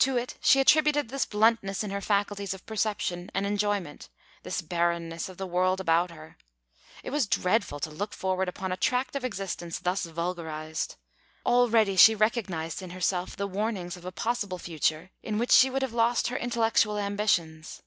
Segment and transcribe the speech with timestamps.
[0.00, 4.08] To it she attributed this bluntness in her faculties of perception and enjoyment,
[4.42, 6.36] this barrenness of the world about her.
[7.04, 10.96] It was dreadful to look forward upon a tract of existence thus vulgarized.
[11.46, 15.82] Already she recognized in herself the warnings of a possible future in which she would
[15.82, 17.80] have lost her intellectual ambitions.